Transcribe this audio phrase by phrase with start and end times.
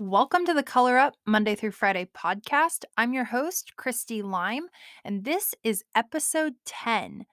[0.00, 2.84] Welcome to the Color Up Monday through Friday podcast.
[2.96, 4.68] I'm your host, Cristy Lime,
[5.04, 7.26] and this is episode 10.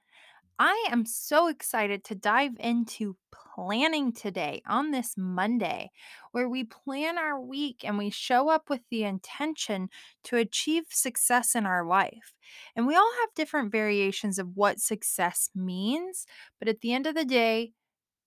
[0.58, 5.92] I am so excited to dive into planning today on this Monday,
[6.32, 9.90] where we plan our week and we show up with the intention
[10.24, 12.34] to achieve success in our life.
[12.76, 16.26] And we all have different variations of what success means,
[16.58, 17.73] but at the end of the day,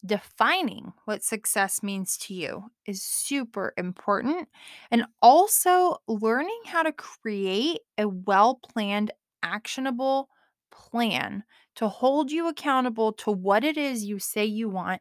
[0.05, 4.49] defining what success means to you is super important.
[4.91, 9.11] And also learning how to create a well planned,
[9.43, 10.29] actionable
[10.71, 11.45] plan
[11.77, 15.01] to hold you accountable to what it is you say you want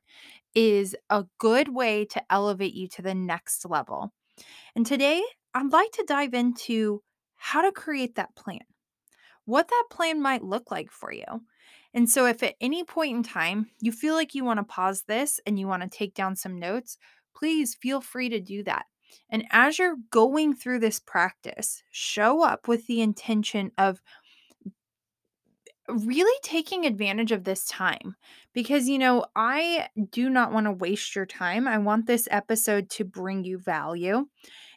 [0.56, 4.14] is a good way to elevate you to the next level.
[4.76, 7.04] And today, I'd like to dive into
[7.36, 8.62] how to create that plan,
[9.46, 11.24] what that plan might look like for you.
[11.98, 15.06] And so, if at any point in time you feel like you want to pause
[15.08, 16.96] this and you want to take down some notes,
[17.36, 18.86] please feel free to do that.
[19.32, 24.00] And as you're going through this practice, show up with the intention of
[25.88, 28.16] really taking advantage of this time
[28.54, 31.68] because, you know, I do not want to waste your time.
[31.68, 34.28] I want this episode to bring you value.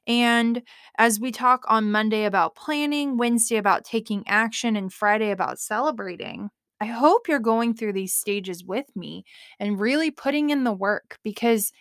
[0.07, 0.63] And
[0.97, 6.49] as we talk on Monday about planning, Wednesday about taking action, and Friday about celebrating,
[6.81, 9.25] I hope you're going through these stages with me
[9.59, 11.73] and really putting in the work because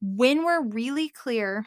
[0.00, 1.66] when we're really clear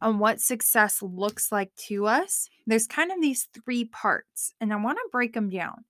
[0.00, 4.76] on what success looks like to us, there's kind of these three parts, and I
[4.76, 5.84] want to break them down.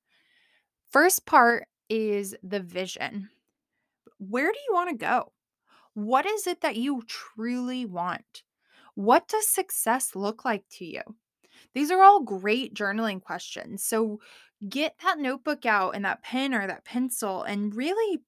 [0.90, 3.28] First part is the vision.
[4.18, 5.32] Where do you want to go?
[5.94, 8.42] What is it that you truly want?
[8.94, 11.02] What does success look like to you?
[11.74, 13.84] These are all great journaling questions.
[13.84, 14.20] So
[14.68, 18.20] get that notebook out and that pen or that pencil and really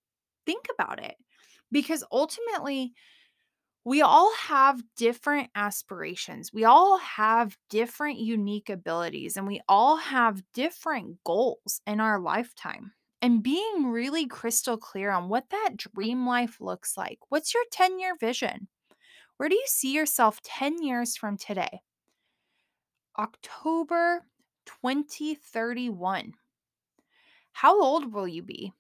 [0.46, 1.16] think about it
[1.70, 2.92] because ultimately,
[3.84, 6.52] we all have different aspirations.
[6.52, 12.92] We all have different unique abilities and we all have different goals in our lifetime.
[13.20, 17.18] And being really crystal clear on what that dream life looks like.
[17.28, 18.68] What's your 10 year vision?
[19.36, 21.80] Where do you see yourself 10 years from today?
[23.18, 24.24] October
[24.66, 26.32] 2031.
[27.52, 28.72] How old will you be?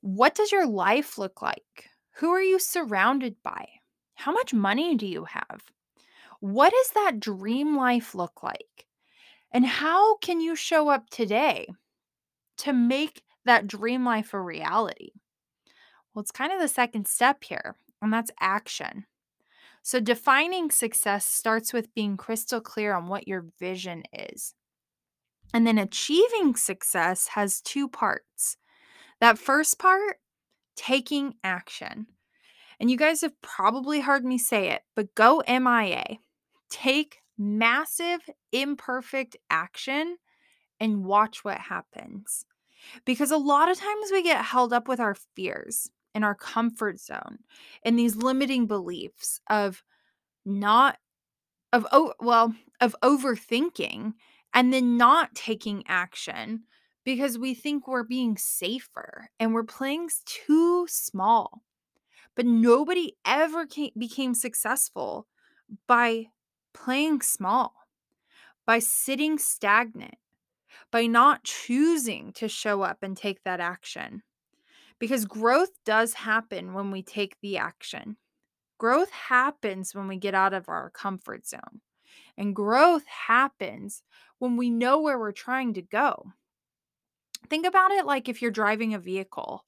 [0.00, 1.90] What does your life look like?
[2.16, 3.66] Who are you surrounded by?
[4.14, 5.62] How much money do you have?
[6.40, 8.86] What does that dream life look like?
[9.52, 11.68] And how can you show up today
[12.58, 15.10] to make that dream life a reality?
[16.14, 19.06] Well, it's kind of the second step here, and that's action.
[19.82, 24.54] So, defining success starts with being crystal clear on what your vision is.
[25.52, 28.56] And then achieving success has two parts.
[29.20, 30.18] That first part,
[30.76, 32.06] taking action.
[32.80, 36.18] And you guys have probably heard me say it, but go MIA.
[36.70, 38.20] Take massive,
[38.52, 40.16] imperfect action
[40.80, 42.46] and watch what happens.
[43.04, 47.00] Because a lot of times we get held up with our fears in our comfort
[47.00, 47.38] zone
[47.84, 49.82] and these limiting beliefs of
[50.44, 50.98] not
[51.72, 54.12] of oh well of overthinking
[54.54, 56.64] and then not taking action
[57.04, 61.62] because we think we're being safer and we're playing too small.
[62.34, 65.26] But nobody ever came, became successful
[65.86, 66.26] by
[66.72, 67.74] playing small,
[68.66, 70.14] by sitting stagnant,
[70.90, 74.22] by not choosing to show up and take that action.
[75.02, 78.18] Because growth does happen when we take the action.
[78.78, 81.80] Growth happens when we get out of our comfort zone.
[82.38, 84.04] And growth happens
[84.38, 86.26] when we know where we're trying to go.
[87.50, 89.64] Think about it like if you're driving a vehicle.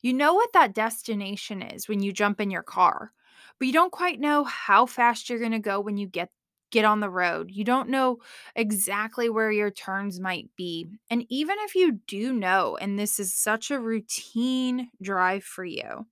[0.00, 3.12] You know what that destination is when you jump in your car,
[3.58, 6.30] but you don't quite know how fast you're going to go when you get
[6.70, 7.50] get on the road.
[7.50, 8.18] You don't know
[8.54, 10.88] exactly where your turns might be.
[11.10, 16.06] And even if you do know and this is such a routine drive for you,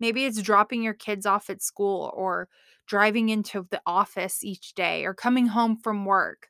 [0.00, 2.48] maybe it's dropping your kids off at school or
[2.86, 6.48] driving into the office each day or coming home from work.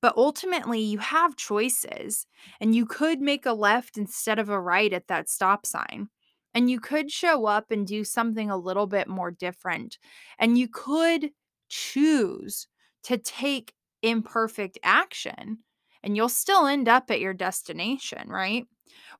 [0.00, 2.26] But ultimately, you have choices,
[2.60, 6.08] and you could make a left instead of a right at that stop sign.
[6.54, 9.98] And you could show up and do something a little bit more different.
[10.38, 11.32] And you could
[11.68, 12.66] choose
[13.04, 15.58] to take imperfect action,
[16.02, 18.66] and you'll still end up at your destination, right?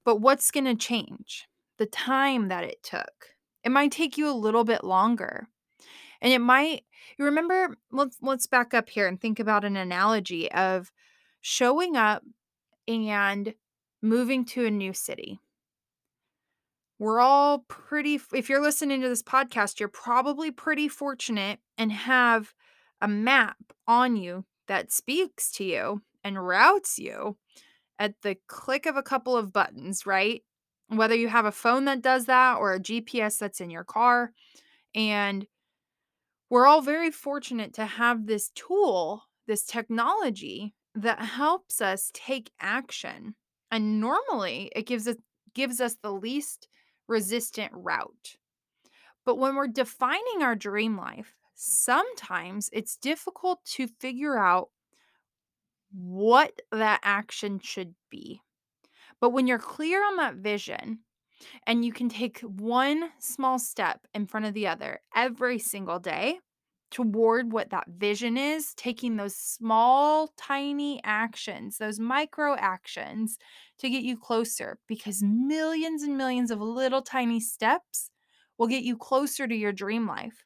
[0.05, 1.47] But what's going to change?
[1.79, 3.37] The time that it took.
[3.65, 5.49] It might take you a little bit longer.
[6.21, 6.85] And it might
[7.17, 10.91] you remember let's let's back up here and think about an analogy of
[11.41, 12.23] showing up
[12.87, 13.55] and
[14.03, 15.41] moving to a new city.
[16.99, 22.53] We're all pretty if you're listening to this podcast, you're probably pretty fortunate and have
[23.00, 23.56] a map
[23.87, 27.37] on you that speaks to you and routes you
[27.99, 30.43] at the click of a couple of buttons, right?
[30.89, 34.33] Whether you have a phone that does that or a GPS that's in your car.
[34.95, 35.47] And
[36.50, 43.35] we're all very fortunate to have this tool, this technology that helps us take action.
[43.71, 45.17] And normally it gives us
[45.55, 46.69] gives us the least
[47.09, 48.37] resistant route.
[49.25, 54.71] But when we're defining our dream life, sometimes it's difficult to figure out
[55.93, 58.41] what that action should be.
[59.21, 61.01] But when you're clear on that vision
[61.67, 66.41] and you can take one small step in front of the other every single day
[66.91, 73.39] toward what that vision is, taking those small, tiny actions, those micro actions
[73.79, 78.11] to get you closer, because millions and millions of little tiny steps
[78.59, 80.45] will get you closer to your dream life.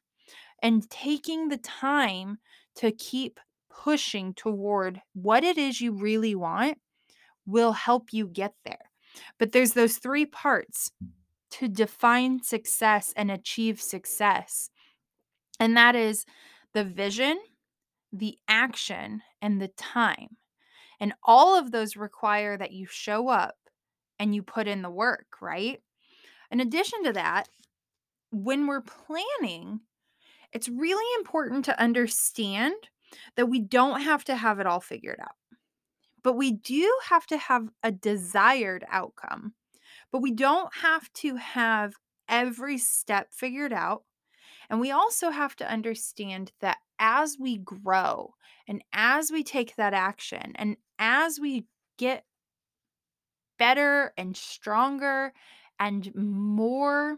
[0.61, 2.37] And taking the time
[2.75, 3.39] to keep
[3.69, 6.77] pushing toward what it is you really want
[7.45, 8.91] will help you get there.
[9.39, 10.91] But there's those three parts
[11.51, 14.69] to define success and achieve success.
[15.59, 16.25] And that is
[16.73, 17.39] the vision,
[18.11, 20.37] the action, and the time.
[21.03, 23.57] And all of those require that you show up
[24.19, 25.81] and you put in the work, right?
[26.49, 27.49] In addition to that,
[28.31, 29.81] when we're planning,
[30.53, 32.75] it's really important to understand
[33.35, 35.35] that we don't have to have it all figured out.
[36.23, 39.55] But we do have to have a desired outcome.
[40.09, 41.95] But we don't have to have
[42.29, 44.03] every step figured out.
[44.69, 48.35] And we also have to understand that as we grow
[48.69, 51.65] and as we take that action and as we
[51.97, 52.25] get
[53.57, 55.33] better and stronger
[55.79, 57.17] and more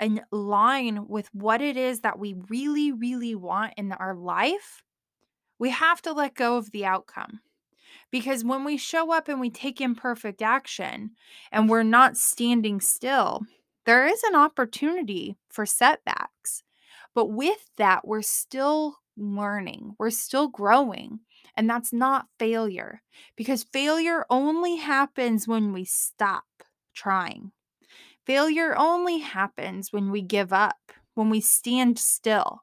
[0.00, 4.82] in line with what it is that we really, really want in our life,
[5.58, 7.40] we have to let go of the outcome.
[8.10, 11.12] Because when we show up and we take imperfect action
[11.50, 13.42] and we're not standing still,
[13.84, 16.62] there is an opportunity for setbacks.
[17.14, 21.20] But with that, we're still learning, we're still growing.
[21.56, 23.02] And that's not failure
[23.34, 26.44] because failure only happens when we stop
[26.94, 27.52] trying.
[28.26, 32.62] Failure only happens when we give up, when we stand still.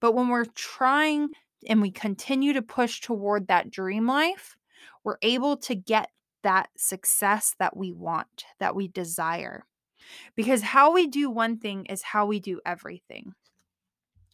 [0.00, 1.30] But when we're trying
[1.68, 4.56] and we continue to push toward that dream life,
[5.04, 6.10] we're able to get
[6.42, 9.64] that success that we want, that we desire.
[10.36, 13.34] Because how we do one thing is how we do everything.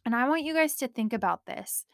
[0.05, 1.87] And I want you guys to think about this.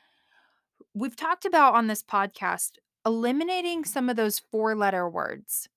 [0.95, 2.73] We've talked about on this podcast
[3.07, 5.69] eliminating some of those four letter words.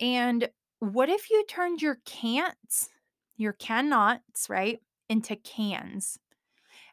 [0.00, 2.88] And what if you turned your can'ts,
[3.36, 6.18] your cannots, right, into cans,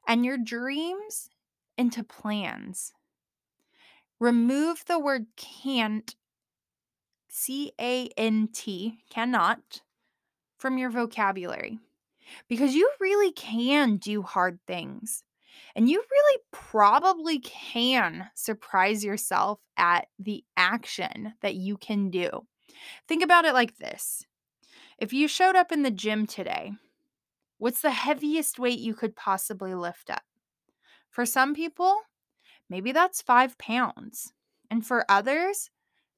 [0.08, 1.30] and your dreams
[1.78, 2.94] into plans?
[4.20, 6.16] Remove the word can't,
[7.30, 9.82] C A N T, cannot,
[10.58, 11.80] from your vocabulary
[12.48, 15.24] because you really can do hard things.
[15.76, 22.30] And you really probably can surprise yourself at the action that you can do.
[23.08, 24.26] Think about it like this
[25.00, 26.74] if you showed up in the gym today,
[27.58, 30.24] what's the heaviest weight you could possibly lift up?
[31.10, 32.02] For some people,
[32.70, 34.34] maybe that's five pounds.
[34.70, 35.72] And for others,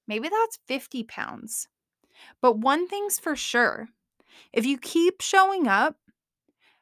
[0.08, 1.68] maybe that's 50 pounds.
[2.42, 3.88] But one thing's for sure
[4.52, 5.98] if you keep showing up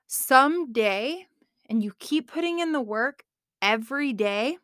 [0.08, 1.28] someday
[1.70, 3.24] and you keep putting in the work
[3.62, 4.58] every day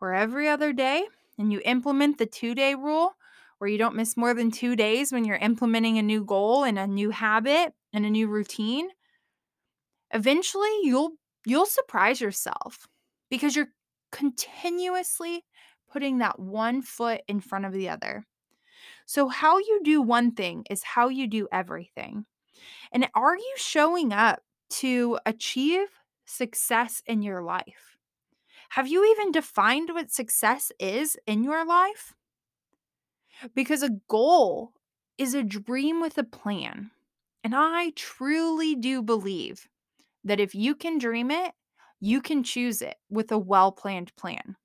[0.00, 1.04] or every other day,
[1.38, 3.14] and you implement the two day rule
[3.58, 6.78] where you don't miss more than two days when you're implementing a new goal and
[6.78, 8.88] a new habit and a new routine,
[10.12, 11.12] eventually you'll
[11.44, 12.86] you'll surprise yourself
[13.30, 13.72] because you're
[14.12, 15.44] continuously
[15.90, 18.24] putting that one foot in front of the other.
[19.06, 22.26] So, how you do one thing is how you do everything.
[22.92, 25.88] And are you showing up to achieve
[26.26, 27.96] success in your life?
[28.70, 32.14] Have you even defined what success is in your life?
[33.54, 34.72] Because a goal
[35.18, 36.90] is a dream with a plan.
[37.44, 39.68] And I truly do believe
[40.24, 41.52] that if you can dream it,
[42.00, 44.56] you can choose it with a well planned plan.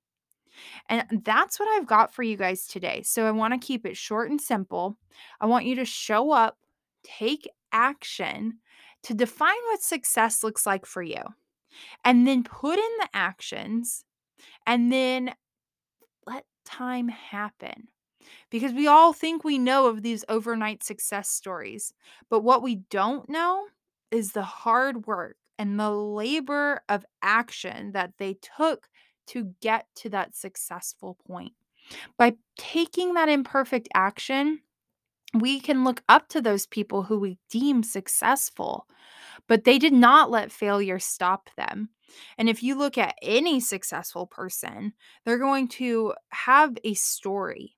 [0.88, 3.02] And that's what I've got for you guys today.
[3.02, 4.98] So I want to keep it short and simple.
[5.40, 6.58] I want you to show up,
[7.02, 8.58] take action
[9.04, 11.22] to define what success looks like for you,
[12.04, 14.04] and then put in the actions,
[14.66, 15.34] and then
[16.26, 17.88] let time happen.
[18.50, 21.92] because we all think we know of these overnight success stories.
[22.30, 23.66] But what we don't know
[24.10, 28.88] is the hard work and the labor of action that they took
[29.28, 31.52] to get to that successful point.
[32.18, 34.60] By taking that imperfect action,
[35.34, 38.86] we can look up to those people who we deem successful,
[39.46, 41.90] but they did not let failure stop them.
[42.38, 44.92] And if you look at any successful person,
[45.24, 47.76] they're going to have a story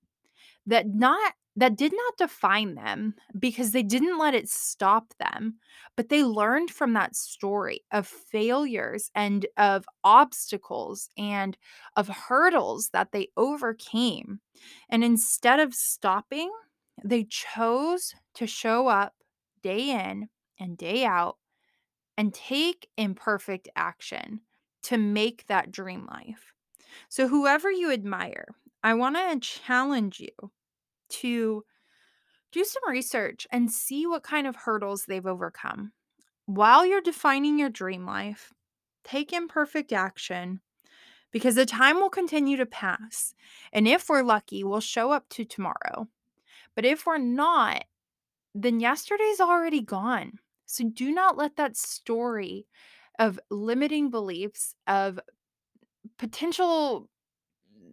[0.66, 5.54] that not that did not define them because they didn't let it stop them,
[5.96, 11.56] but they learned from that story of failures and of obstacles and
[11.96, 14.40] of hurdles that they overcame.
[14.88, 16.50] And instead of stopping,
[17.04, 19.14] they chose to show up
[19.62, 21.36] day in and day out
[22.16, 24.40] and take imperfect action
[24.84, 26.52] to make that dream life.
[27.08, 28.46] So, whoever you admire,
[28.82, 30.50] I want to challenge you
[31.08, 31.64] to
[32.52, 35.92] do some research and see what kind of hurdles they've overcome.
[36.46, 38.52] While you're defining your dream life,
[39.02, 40.60] take imperfect action
[41.32, 43.34] because the time will continue to pass.
[43.72, 46.06] And if we're lucky, we'll show up to tomorrow.
[46.76, 47.84] But if we're not,
[48.54, 50.38] then yesterday's already gone.
[50.66, 52.66] So do not let that story
[53.18, 55.20] of limiting beliefs, of
[56.18, 57.08] potential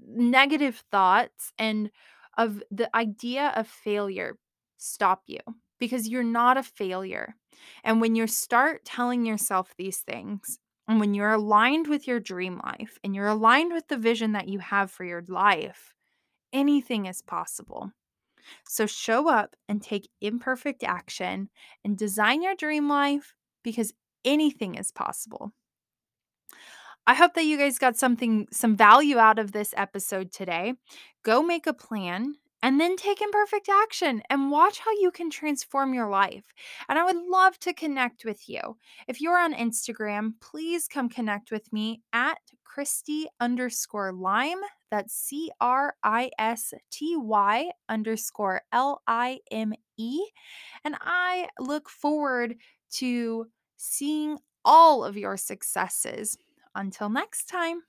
[0.07, 1.91] negative thoughts, and
[2.37, 4.37] of the idea of failure
[4.77, 5.39] stop you
[5.79, 7.35] because you're not a failure.
[7.83, 12.59] And when you start telling yourself these things, and when you're aligned with your dream
[12.63, 15.93] life and you're aligned with the vision that you have for your life,
[16.53, 17.91] anything is possible.
[18.67, 21.49] So show up and take imperfect action
[21.83, 23.93] and design your dream life because
[24.25, 25.51] anything is possible.
[27.07, 30.75] I hope that you guys got something, some value out of this episode today.
[31.23, 35.93] Go make a plan and then take imperfect action and watch how you can transform
[35.93, 36.43] your life.
[36.87, 38.77] And I would love to connect with you.
[39.07, 44.61] If you're on Instagram, please come connect with me at Cristy underscore Lime.
[44.89, 50.21] That's C R I S T Y underscore L I M E.
[50.83, 52.55] And I look forward
[52.93, 56.37] to seeing all of your successes.
[56.75, 57.81] Until next time.